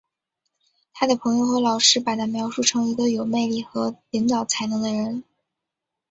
[0.93, 5.23] 他的朋友和老师把他描述成一个有魅力的和领导才能的人。